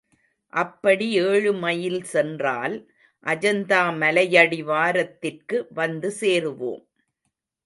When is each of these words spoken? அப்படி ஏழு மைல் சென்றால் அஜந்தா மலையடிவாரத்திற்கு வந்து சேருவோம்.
அப்படி 0.53 1.07
ஏழு 1.23 1.53
மைல் 1.55 2.01
சென்றால் 2.03 2.75
அஜந்தா 3.23 3.81
மலையடிவாரத்திற்கு 3.99 5.59
வந்து 5.73 6.11
சேருவோம். 6.21 6.83